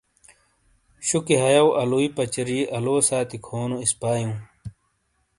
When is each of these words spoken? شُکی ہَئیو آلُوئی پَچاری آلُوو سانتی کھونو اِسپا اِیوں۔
شُکی 1.07 1.35
ہَئیو 1.43 1.67
آلُوئی 1.81 2.07
پَچاری 2.15 2.59
آلُوو 2.77 3.01
سانتی 3.07 3.37
کھونو 3.45 3.77
اِسپا 3.83 4.11
اِیوں۔ 4.17 4.37